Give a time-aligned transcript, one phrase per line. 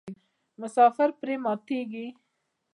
[0.61, 2.07] مسافر پرې ماتیږي.